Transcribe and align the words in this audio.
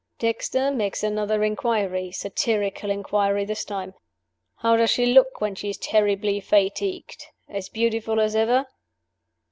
Dexter 0.17 0.71
makes 0.71 1.03
another 1.03 1.43
inquiry 1.43 2.11
(satirical 2.11 2.89
inquiry, 2.89 3.45
this 3.45 3.63
time): 3.63 3.93
'How 4.55 4.75
does 4.75 4.89
she 4.89 5.05
look 5.05 5.39
when 5.41 5.53
she 5.53 5.69
is 5.69 5.77
terribly 5.77 6.39
fatigued? 6.39 7.23
As 7.47 7.69
beautiful 7.69 8.19
as 8.19 8.35
ever? 8.35 8.65